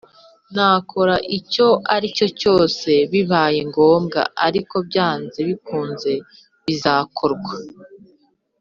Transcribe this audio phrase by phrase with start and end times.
[0.55, 6.11] nakora icyo aricyo cyose bibaye ngombwa ariko byanze bikunze
[6.65, 7.53] bizakorwa